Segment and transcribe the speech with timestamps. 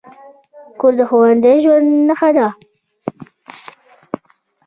[0.79, 2.47] کور د خوندي ژوند نښه ده.